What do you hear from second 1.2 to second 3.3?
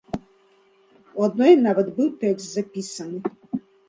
адной нават быў тэкст запісаны.